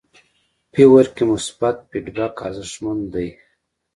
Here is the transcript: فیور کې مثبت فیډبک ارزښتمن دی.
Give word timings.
فیور 0.71 1.05
کې 1.15 1.23
مثبت 1.31 1.75
فیډبک 1.89 2.35
ارزښتمن 2.47 2.97
دی. 3.13 3.27